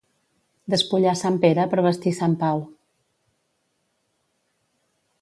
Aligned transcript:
Despullar 0.73 1.13
sant 1.19 1.37
Pere 1.43 1.67
per 1.75 1.85
vestir 1.89 2.15
sant 2.21 2.35
Pau. 2.45 2.65